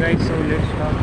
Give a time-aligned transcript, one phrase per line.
[0.00, 0.99] guys, so let's start.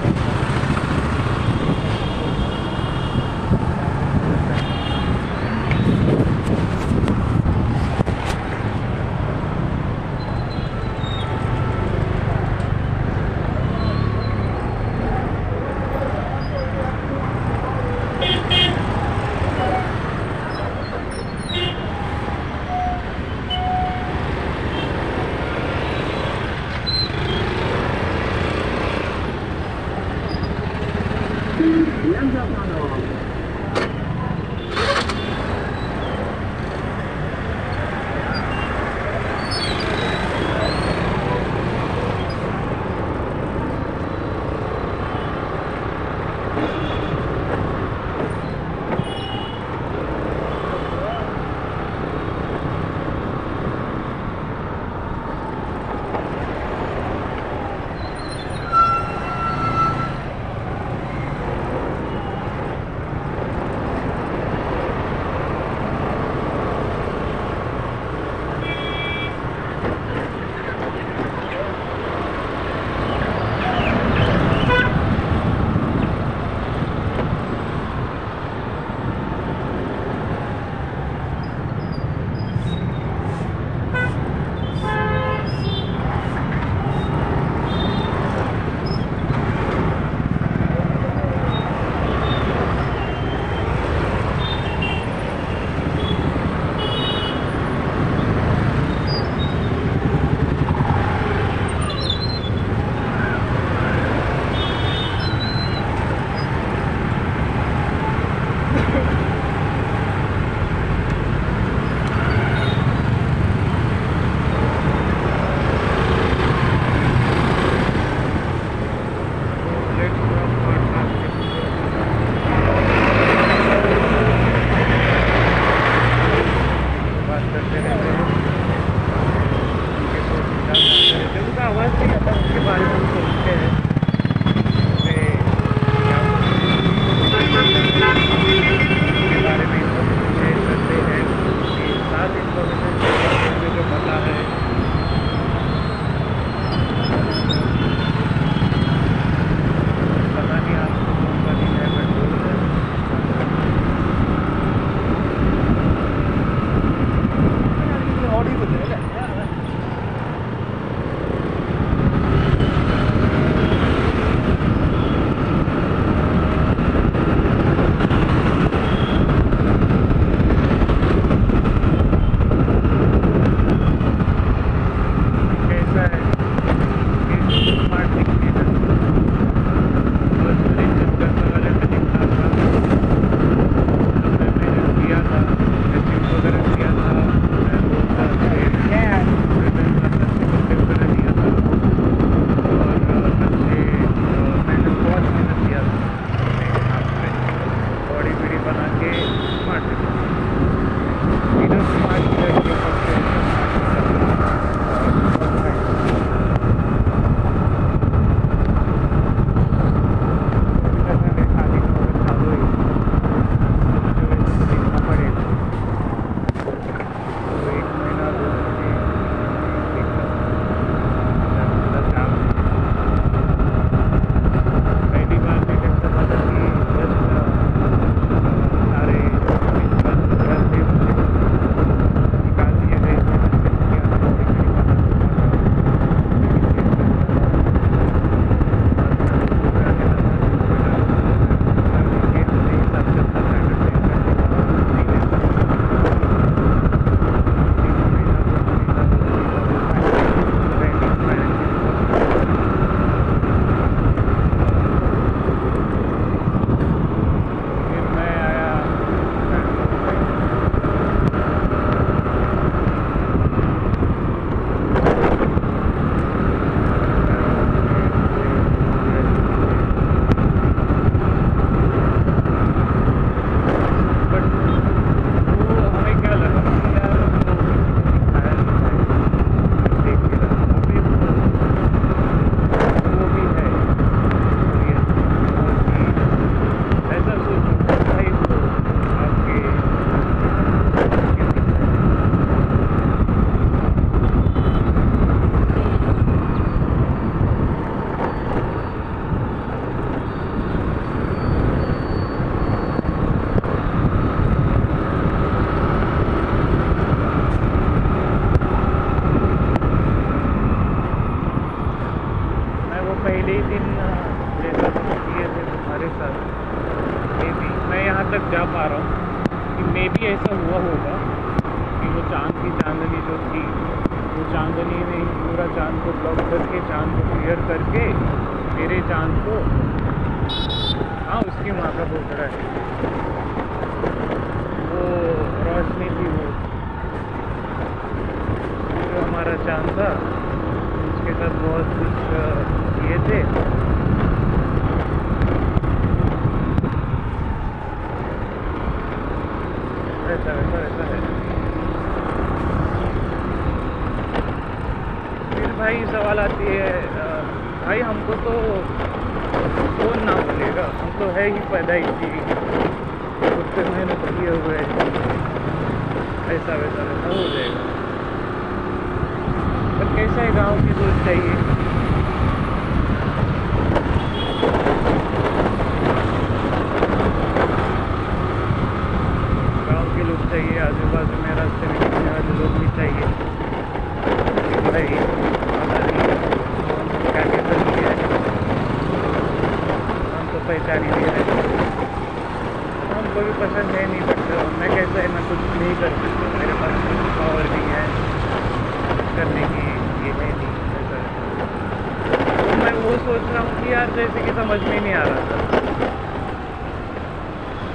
[404.18, 405.58] जैसे कि समझ में नहीं आ रहा था।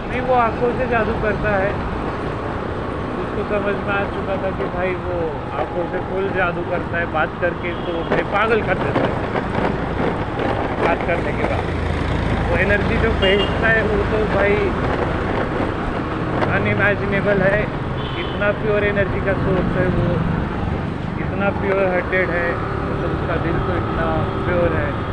[0.09, 1.71] नहीं, वो आँखों से जादू करता है।
[3.23, 7.05] उसको समझ में आ चुका था कि भाई वो आँखों से फुल जादू करता है,
[7.05, 9.13] बात करके तो भाई पागल कर देता है।
[10.87, 11.61] बात करने के बाद।
[12.51, 14.57] वो एनर्जी जो भेजता है, वो तो भाई
[16.61, 17.63] अनइमेजिनेबल है।
[18.21, 20.15] इतना प्योर एनर्जी का सोर्स है वो।
[21.19, 25.12] इतना प्योर हार्टेड है। मतलब उसका दिल तो इतना प्योर है।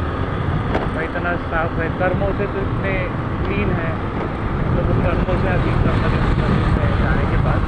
[1.19, 2.91] इतना साफ़ है। कर्मों से तो इतने
[3.39, 3.89] क्लीन है।
[4.75, 7.65] तो वो कर्मों से अभी कर्म है, जाने के बाद।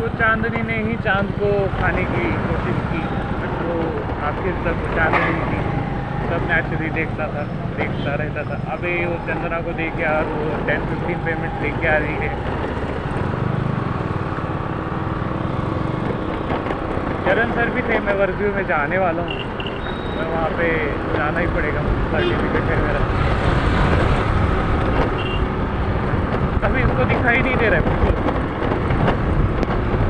[0.00, 3.00] वो चांदनी ने ही चाँद को खाने की कोशिश की
[3.38, 3.78] बट वो
[4.26, 5.62] आखिर तक वो चांदनी थी।
[6.28, 7.46] सब नेचुरली देखता था,
[7.78, 11.88] देखता रहता था। अभी वो चंदना को दे के और वो टेन फिफ्टीन पेमेंट लेके
[11.88, 12.32] आ रही है।
[17.26, 19.72] चरण सर भी थे, मैं वर्जू में जाने वाला हूँ।
[20.16, 20.68] मैं वहाँ पे
[21.16, 21.80] जाना ही पड़ेगा
[22.12, 23.02] सर्टिफिकेट है मेरा
[26.66, 28.12] अभी इसको दिखाई नहीं दे रहा है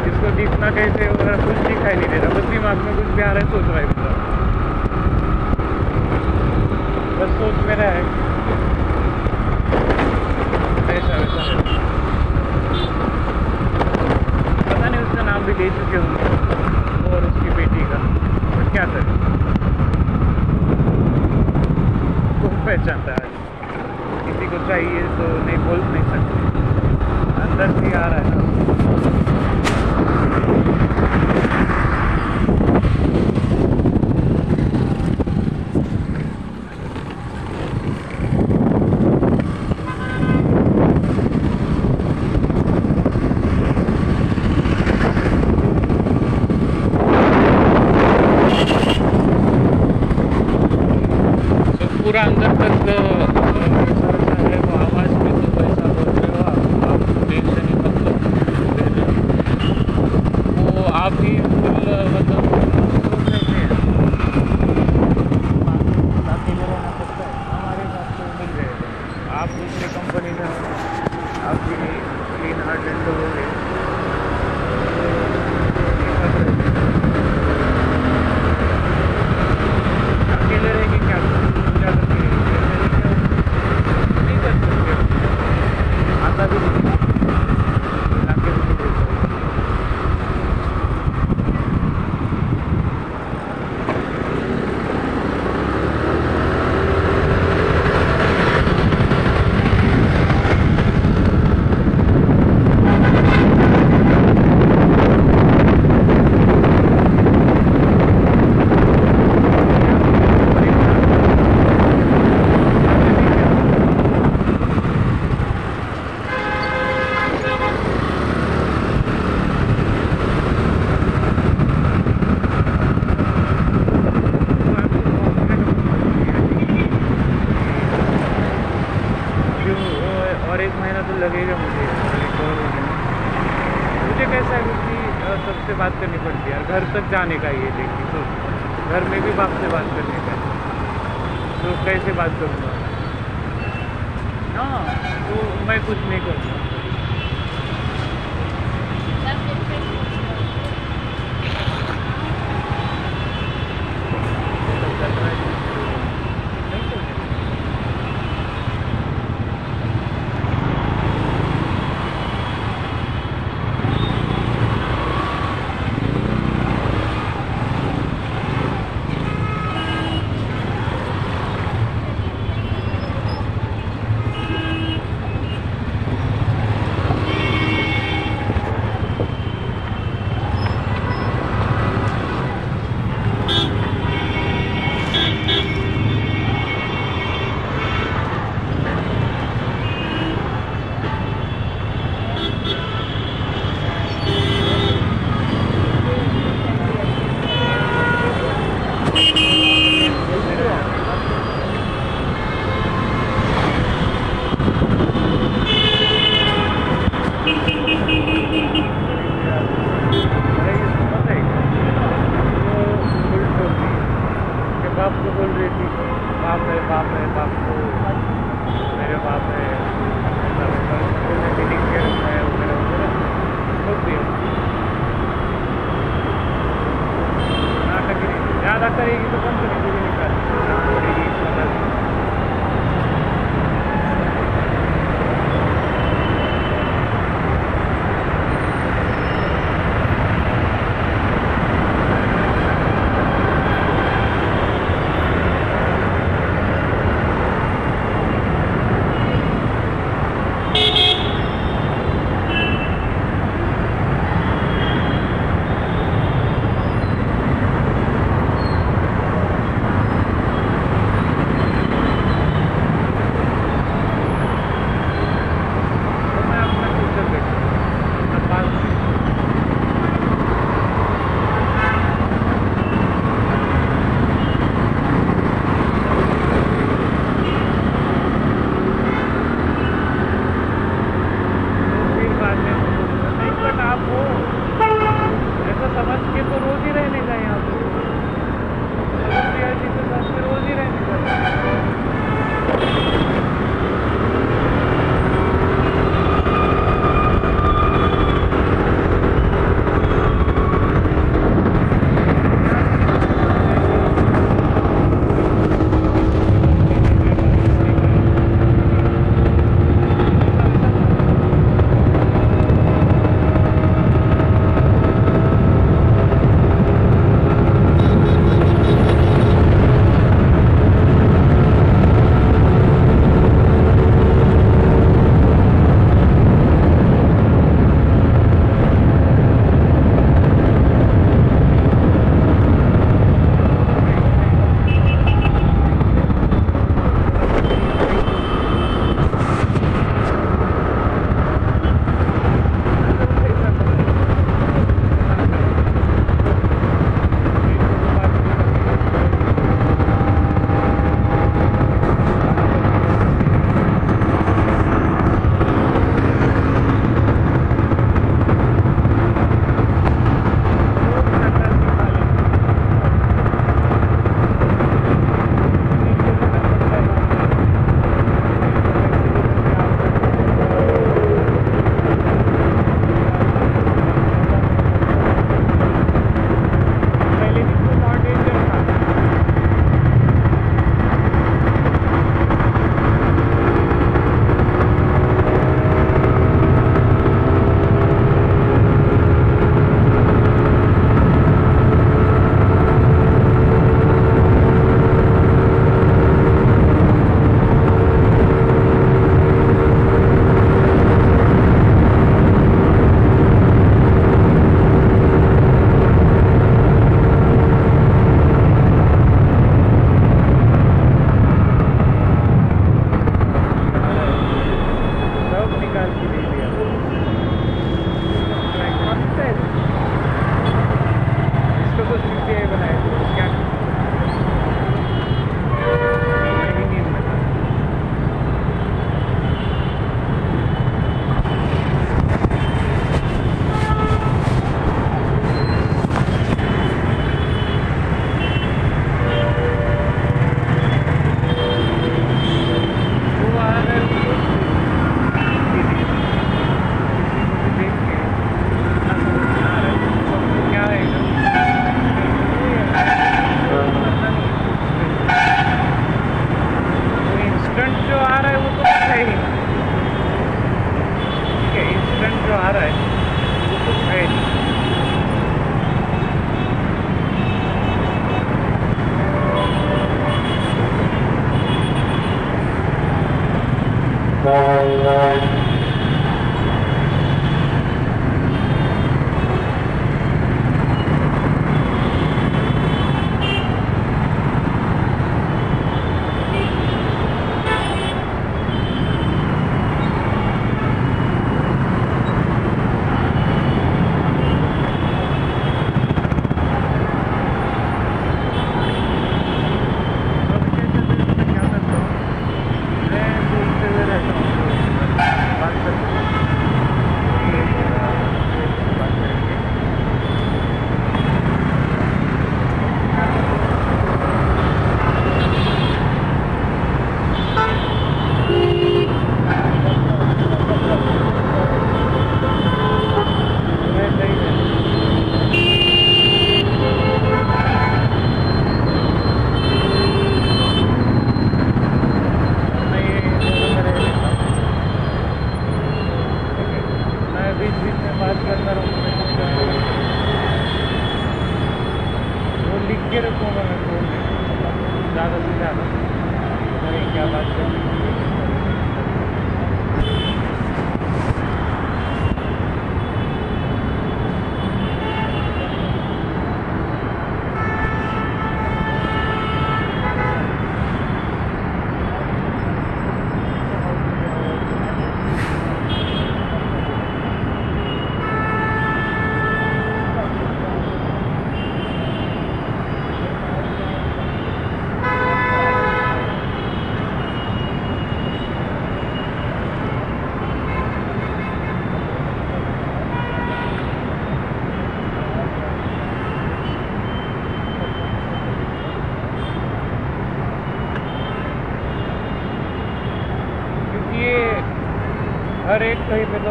[0.09, 3.23] इसको दिखना कैसे हो रहा कुछ दिखाई नहीं दे रहा। बस दिमाग में कुछ भी
[3.23, 4.13] आ रहा है, सोच रहा है बंदा।
[7.19, 8.03] बस सोच मेरा है।
[10.95, 11.43] ऐसा वैसा
[14.71, 18.03] पता नहीं उसका नाम भी ले चुके होंगे। और उसकी बेटी का।
[18.73, 19.24] क्या करें?
[22.75, 23.33] पहचानता है।
[24.27, 26.43] किसी को चाहिए तो नहीं बोल नहीं सकते।
[27.45, 28.43] अंदर से आ रहा है ना
[50.55, 52.99] तो पूरा अंदर तक अ,
[53.77, 56.59] वैसा वैसा है वो आवाज़ में तो वैसा बोल रहे हो आप
[56.91, 57.01] आप
[57.31, 57.95] टेंशन ही मत
[60.77, 62.64] लो वो फुल मतलब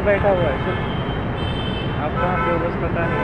[0.05, 3.23] बैठा हुआ है। सिर्फ़ आप कहाँ पे हो बस पता नहीं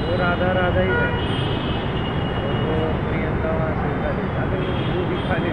[0.00, 1.08] वो राधा राधा ही है।
[2.38, 3.88] और वो प्रियंका वहाँ से
[4.34, 4.58] खाली
[4.94, 5.50] वो भी खाली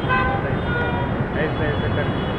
[1.43, 2.34] ऐसे ऐसे करके।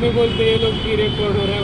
[0.00, 1.59] में बोलते ये लोग की रिकॉर्ड हो रहा है।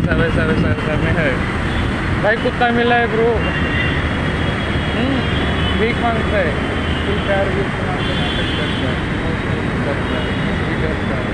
[0.00, 1.34] वैसा वैसा वैसा वैसा में है।
[2.22, 3.32] भाई, कुत्ता मिला है ब्रो
[5.80, 6.70] भीख माँगता है
[7.26, 9.36] प्यार भी करता है। बहुत
[10.82, 11.32] करता है।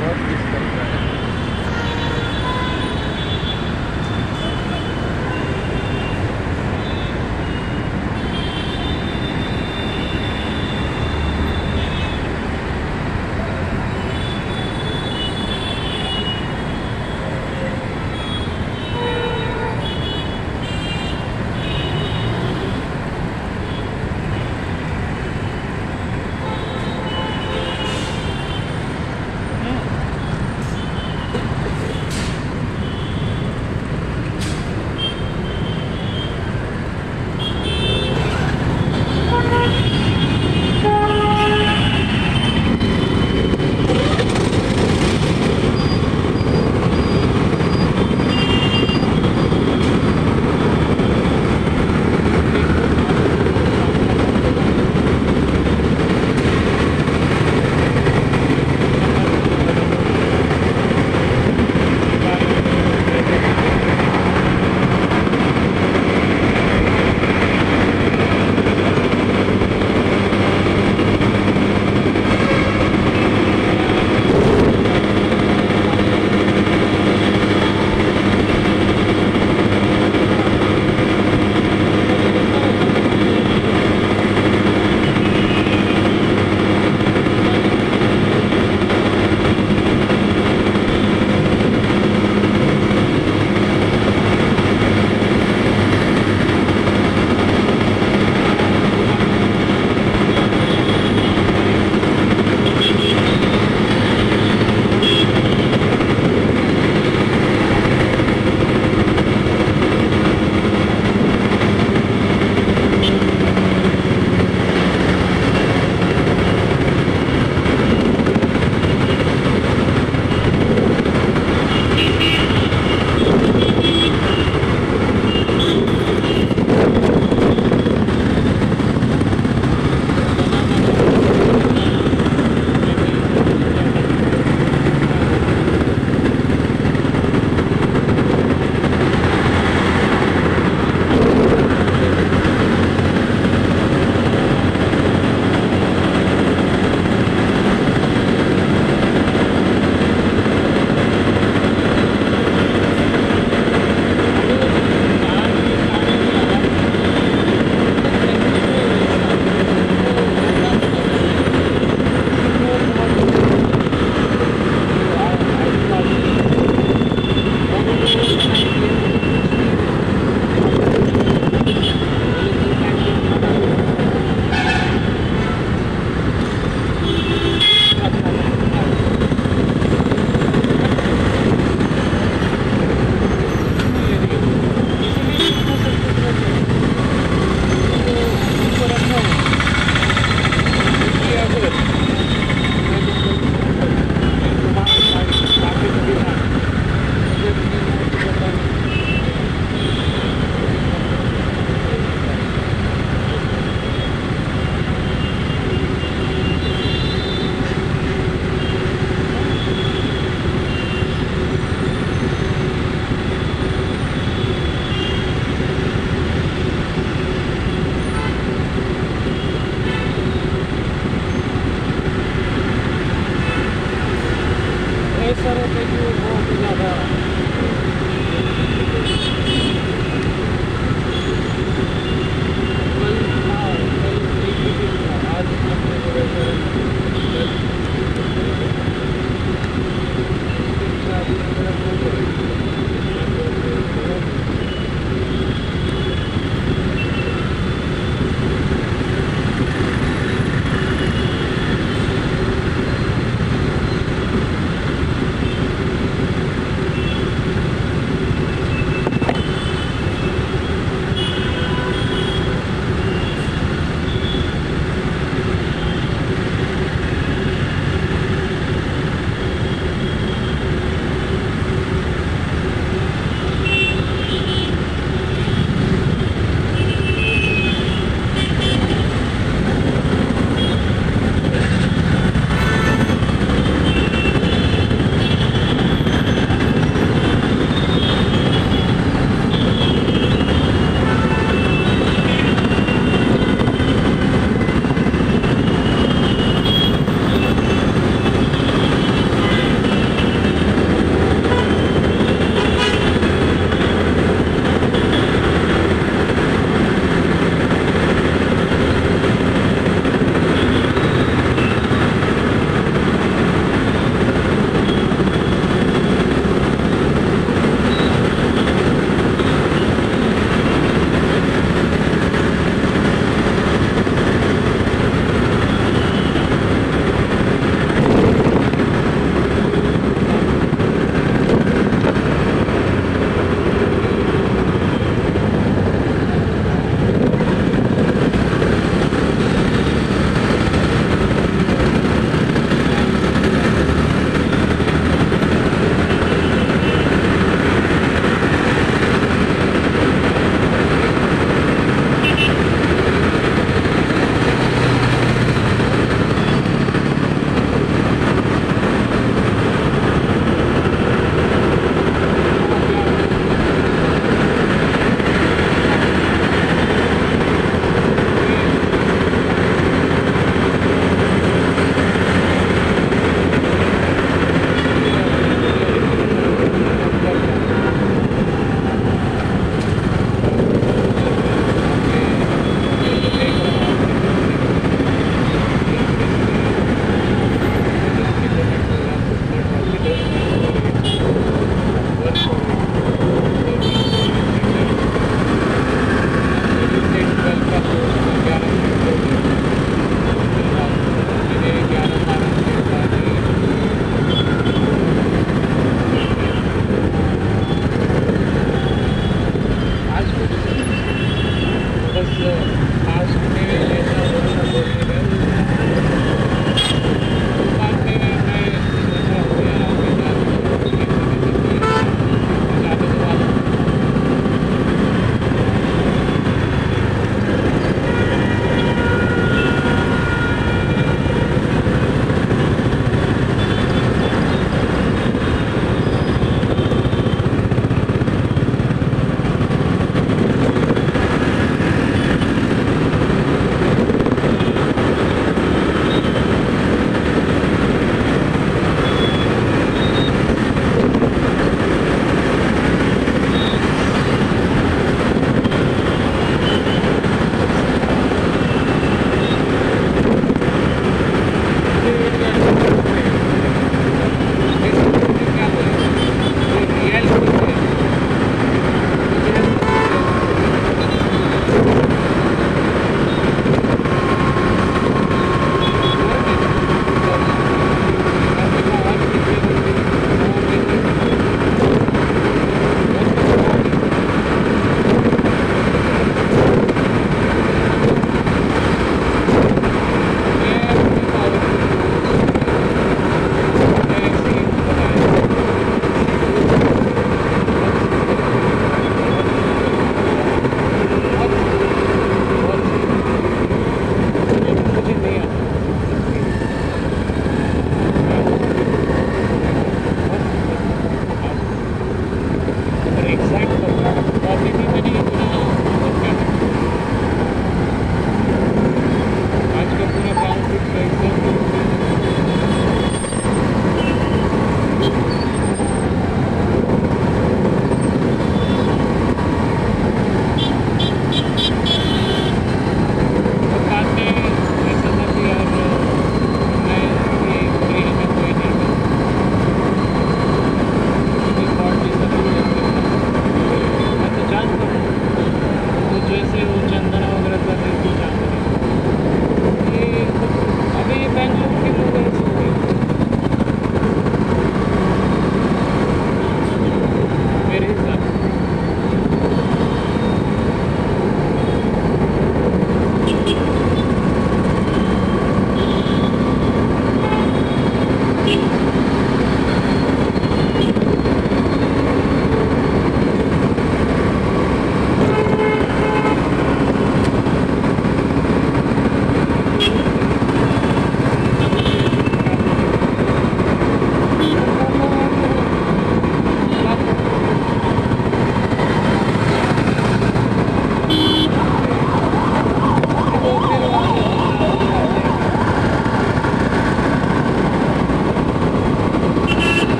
[0.00, 0.16] बहुत
[0.52, 1.33] करता है।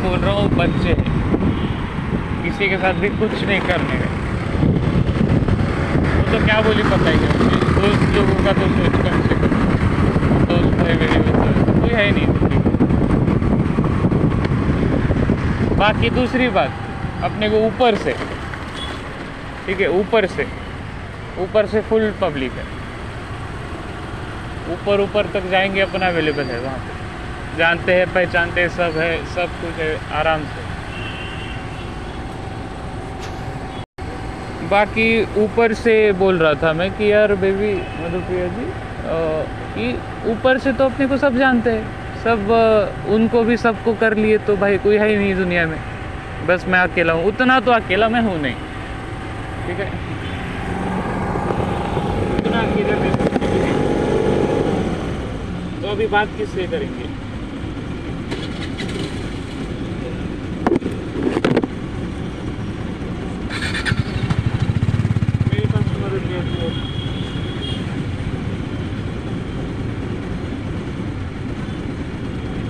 [0.00, 1.08] बोल रहा हूँ, बच्चे हैं।
[2.42, 4.08] किसी के साथ भी कुछ नहीं करने का
[6.10, 7.32] वो तो क्या बोली पता ही है
[7.74, 9.34] दोस्त लोगों का तो सोच कम से
[10.46, 12.28] दोस्त भाई मेरे तो कोई है नहीं।
[15.78, 16.72] बाकी दूसरी बात,
[17.24, 18.12] अपने को ऊपर से,
[19.66, 20.46] ठीक है, ऊपर से
[21.40, 22.64] ऊपर से फुल पब्लिक है।
[24.72, 26.99] ऊपर ऊपर तक जाएँगे, अपना अवेलेबल है वहाँ पे।
[27.58, 30.68] जानते हैं, पहचानते सब है, सब कुछ है, आराम से।
[34.68, 35.08] बाकी
[35.42, 37.72] ऊपर से बोल रहा था मैं कि यार बेबी
[38.02, 38.66] मधुप्रिया जी
[39.74, 39.86] कि
[40.30, 41.84] ऊपर से तो अपने को सब जानते हैं।
[42.24, 42.40] सब
[43.10, 45.78] उनको भी सबको कर लिए तो भाई कोई है ही नहीं दुनिया में।
[46.46, 48.54] बस मैं अकेला हूँ। उतना तो अकेला मैं हूँ नहीं।
[49.66, 49.88] ठीक है?
[55.82, 57.04] तो अभी बात किससे करेंगे
[65.46, 66.68] मेरे पास मदद नहीं है तो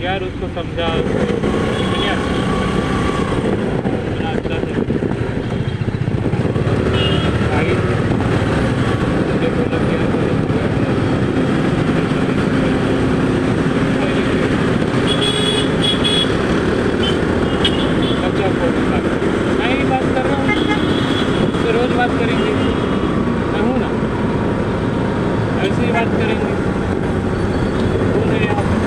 [0.04, 2.14] यार उसको समझा दुनिया
[4.00, 4.74] इतना अच्छा है
[7.50, 7.74] भाई
[9.26, 9.98] मुझे बोला कि
[17.10, 18.98] अच्छा फ़ोटो का
[19.58, 20.48] मैं ही बात कर रहा हूँ
[21.54, 22.52] तो रोज़ बात करेंगे
[23.52, 23.88] मैं हूँ ना
[25.64, 26.52] ऐसे ही बात करेंगे
[28.12, 28.78] कौन है यहाँ पे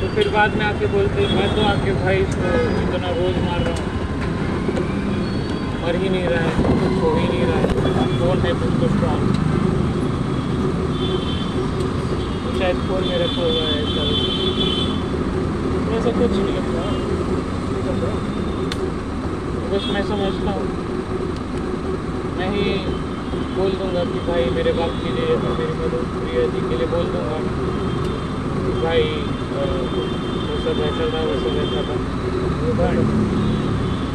[0.00, 3.76] तो फिर बाद में आके बोलते मैं तो आके भाई इसको इतना रोज मार रहा
[3.76, 3.90] हूँ
[5.84, 6.50] मर ही नहीं रहा है
[7.00, 9.40] हो ही नहीं रहा है कौन है तुझको स्ट्रॉन्ग
[12.58, 14.02] शायद फ़ोन में रखा हुआ है ऐसा
[15.96, 16.60] ऐसा कुछ नहीं है
[19.72, 20.66] बस मैं समझता हूँ
[22.38, 22.64] मैं ही
[23.56, 26.86] बोल दूँगा कि भाई मेरे बाप के लिए या मेरी मदर प्रिया जी के लिए
[26.94, 27.40] बोल दूँगा
[28.60, 29.66] कि भाई अ,
[30.44, 31.98] वो सब ऐसा था वो सब ऐसा था
[32.62, 34.10] वो भाई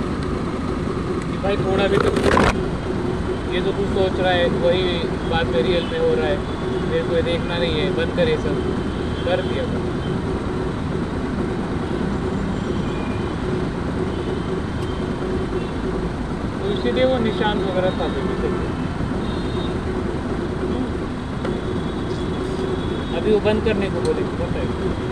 [0.00, 2.10] कि भाई थोड़ा भी तो
[3.52, 4.82] ये तो तू सोच रहा है वही
[5.40, 6.38] बात में रियल में हो रहा है।
[6.88, 8.56] मेरे को देखना नहीं है। बंद करे सब।
[9.24, 9.78] कर दिया। था
[16.60, 18.08] तो इसीलिए वो निशान वगैरह था
[23.18, 25.09] अभी वो बंद करने को बोले पता है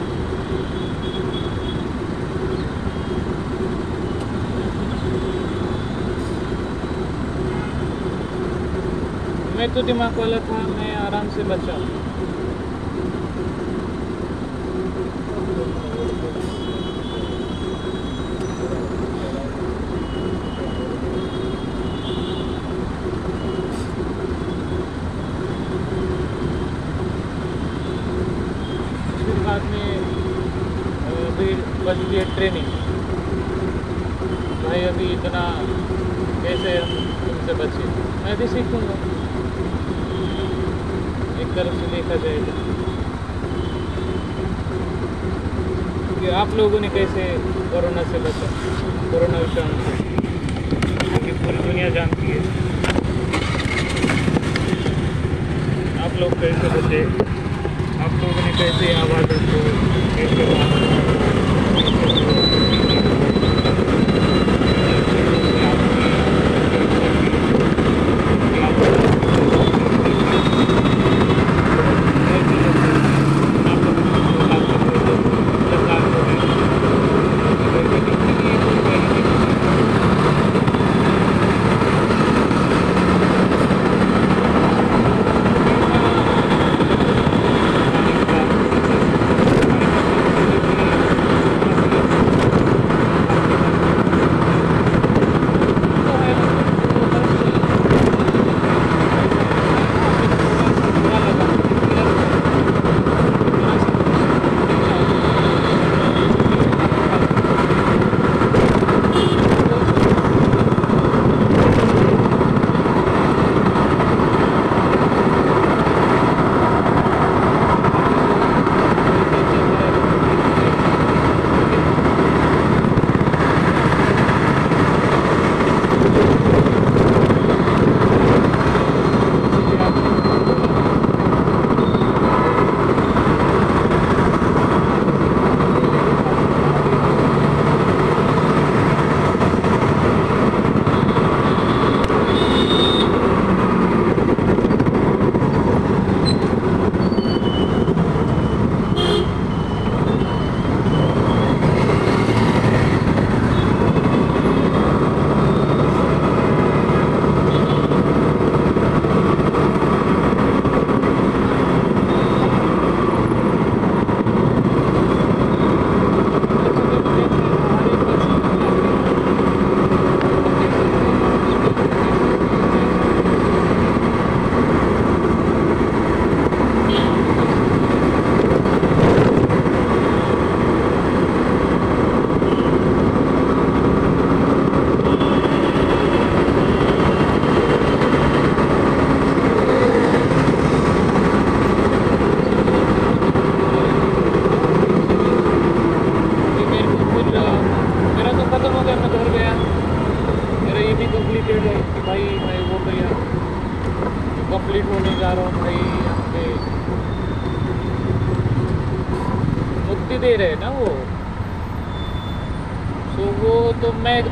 [9.75, 11.79] तो दिमाग वाला था मैं आराम से बचा।
[41.49, 42.53] एक तरफ़ से देखा जाए तो।
[46.37, 47.23] आप लोगों ने कैसे
[47.71, 48.49] कोरोना से बचा,
[49.13, 49.93] कोरोना विषाणु से?
[51.09, 52.41] क्योंकि पूरी दुनिया जानती है।
[56.05, 57.03] आप लोग कैसे बचे?
[58.05, 59.61] आप लोगों ने कैसे आवाज़ को
[60.17, 60.79] कैसे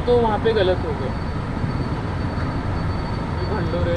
[0.07, 1.13] तो वहाँ पे गलत हो गया।
[3.51, 3.95] भंडोरे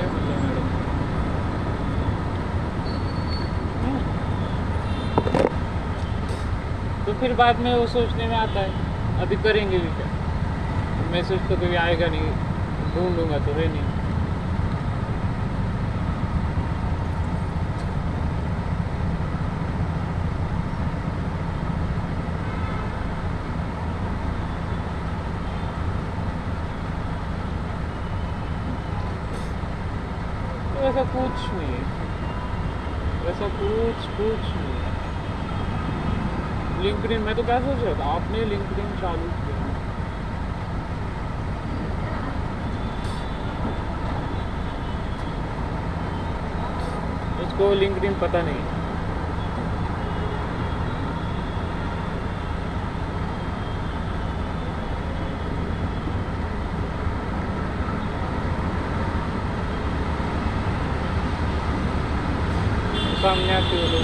[7.06, 10.08] तो फिर बाद में वो सोचने में आता है, अभी करेंगे भी क्या?
[11.12, 12.32] मैसेज तो कभी आएगा नहीं,
[12.96, 13.98] ढूंढूँगा तो है नहीं
[30.72, 31.04] तो ऐसा
[31.40, 31.84] कुछ नहीं है
[33.26, 34.88] वैसा कुछ कुछ नहीं। है
[36.84, 38.68] लिंक्डइन मैं तो क्या सोच रहा था आपने लिंक
[39.02, 39.58] चालू किया।
[47.46, 48.79] उसको लिंक्डइन पता नहीं।
[63.72, 63.99] है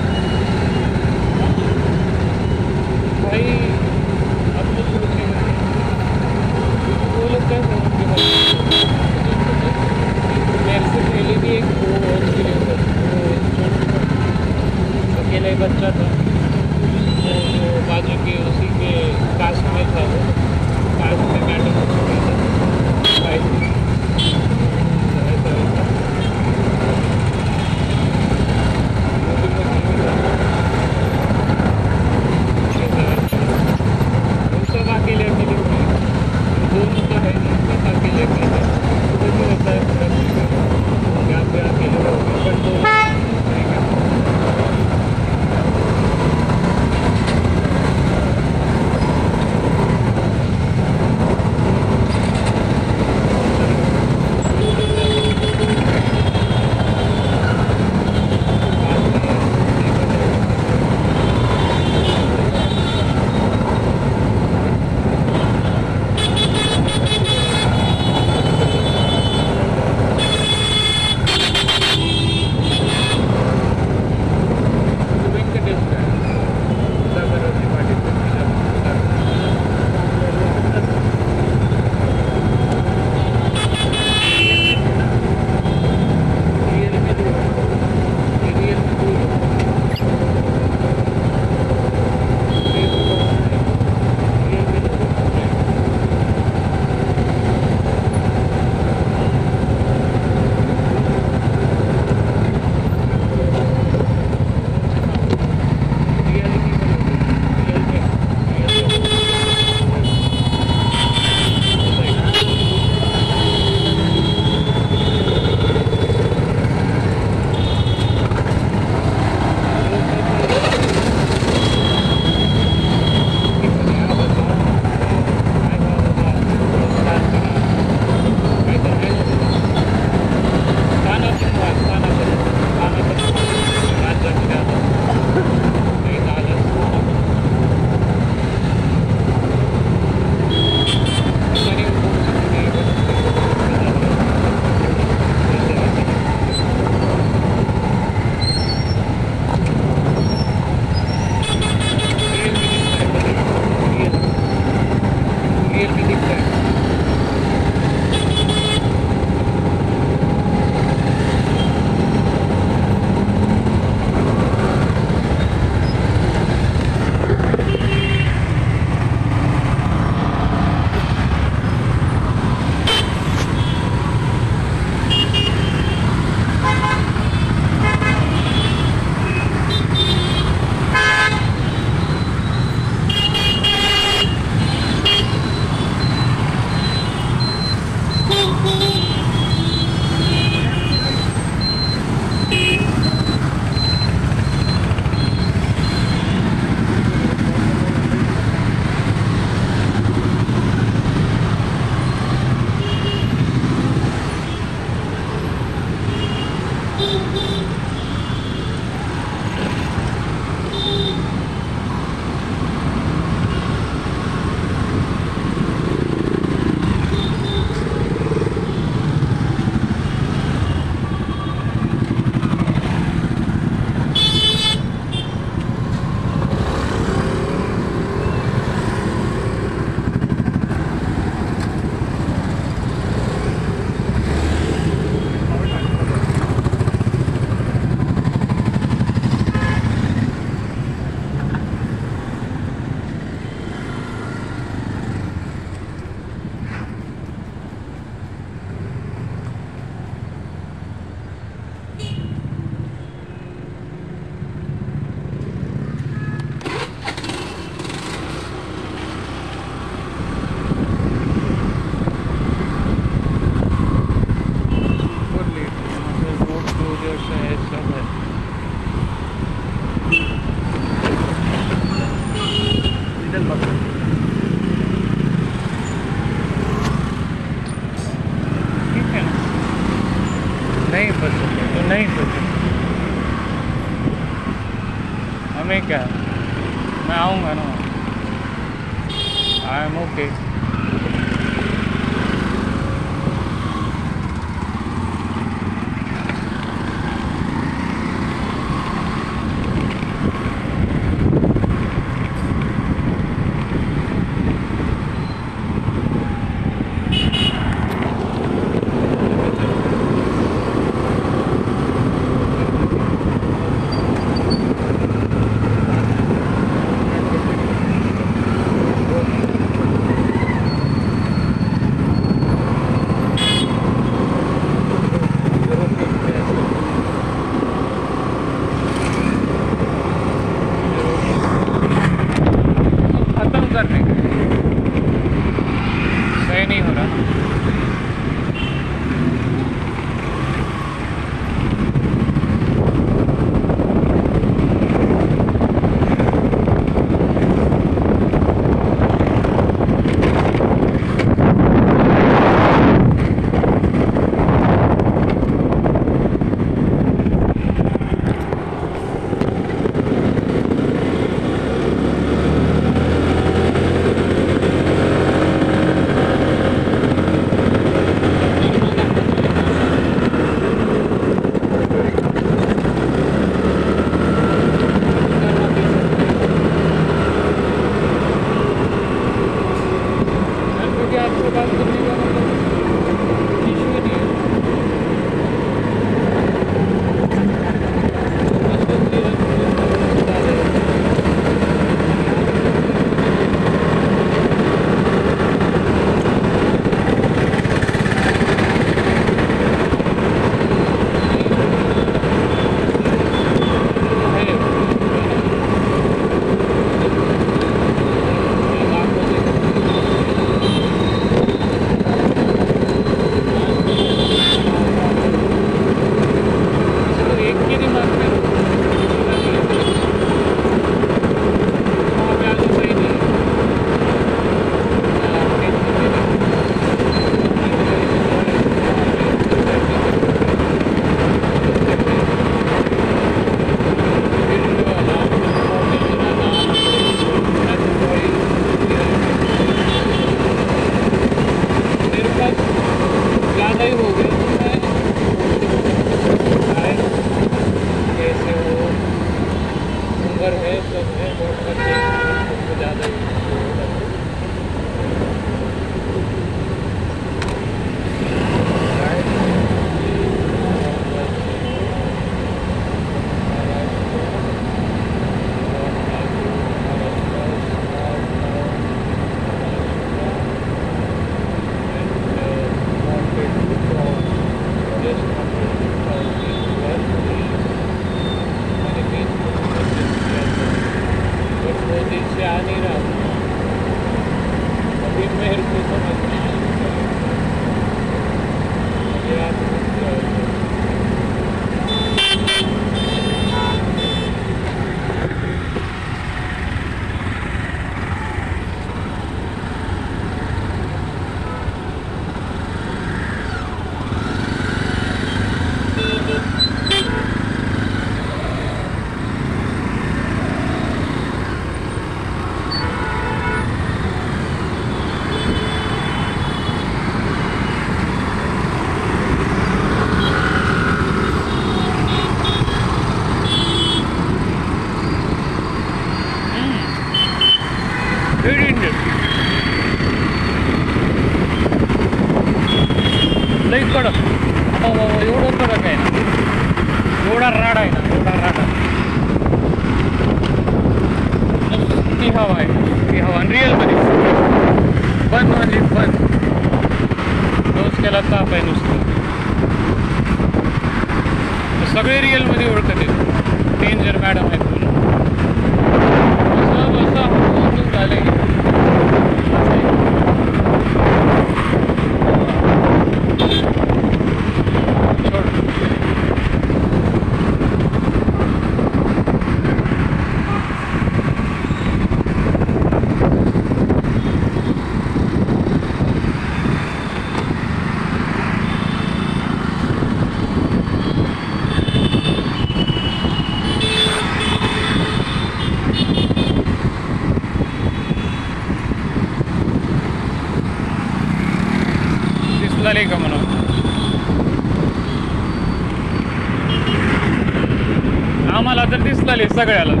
[599.61, 600.00] सगळ्याला.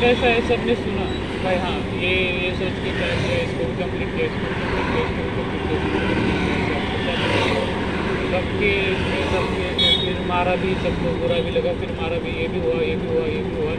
[0.00, 1.04] कैसा है सबने सुना।
[1.44, 5.62] भाई हाँ ये ये सोच के किया इसको कंप्लीट किया इसको कंप्लीट किया इसको कंप्लीट
[5.66, 5.78] किया
[8.32, 8.72] सबके
[9.32, 9.68] सबके
[10.04, 13.08] फिर मारा भी सबको बुरा भी लगा, फिर मारा भी, ये भी हुआ, ये भी
[13.14, 13.72] हुआ, ये भी हुआ।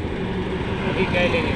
[0.92, 1.52] अभी क्या लेने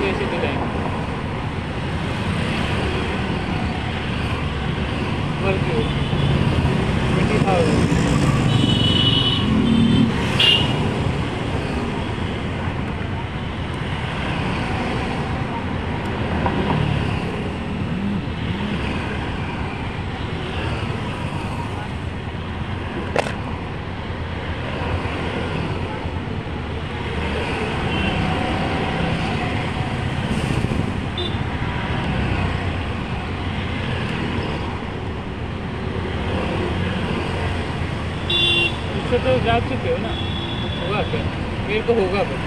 [0.00, 0.39] 17
[41.94, 42.39] मेरे होगा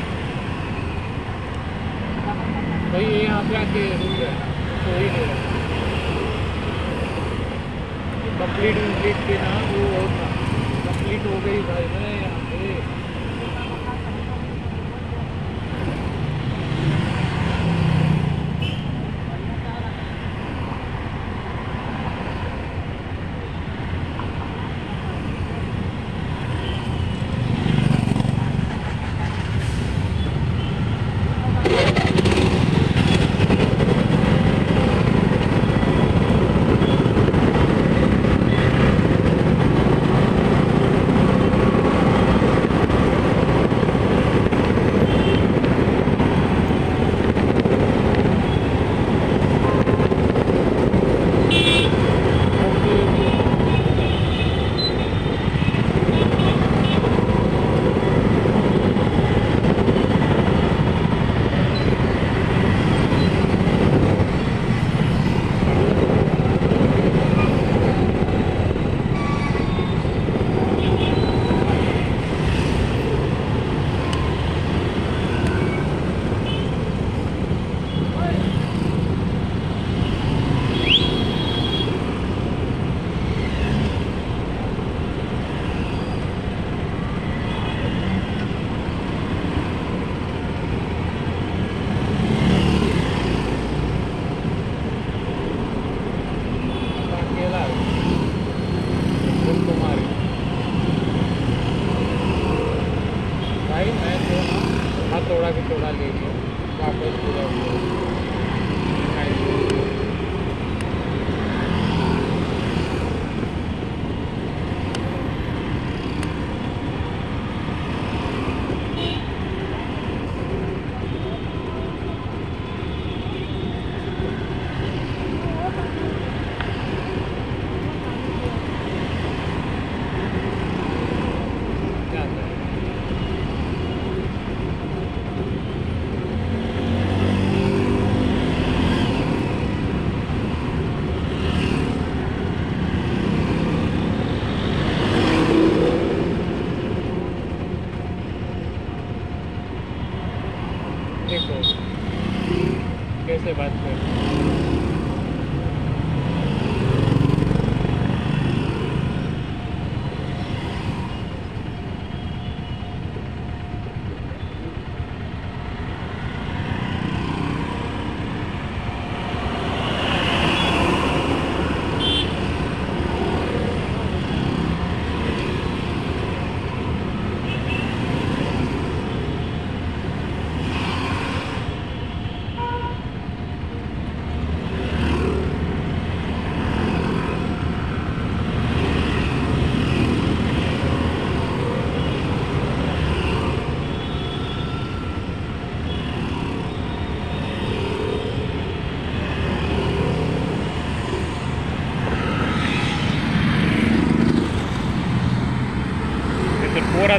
[153.44, 153.73] say bye.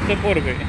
[0.09, 0.64] de Burger.